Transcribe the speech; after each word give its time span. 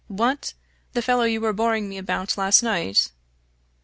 What, 0.07 0.55
the 0.93 1.03
fellow 1.03 1.25
you 1.25 1.41
were 1.41 1.53
boring 1.53 1.87
me 1.87 1.99
about 1.99 2.35
last 2.35 2.63
night?" 2.63 3.11